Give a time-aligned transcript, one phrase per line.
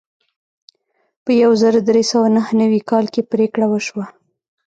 [1.23, 4.05] په یو زر درې سوه نهه نوي کال کې پریکړه وشوه.